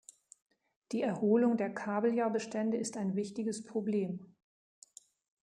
Die 0.93 1.03
Erholung 1.03 1.57
der 1.57 1.71
Kabeljaubestände 1.75 2.75
ist 2.75 2.97
ein 2.97 3.15
wichtiges 3.15 3.63
Problem. 3.63 4.33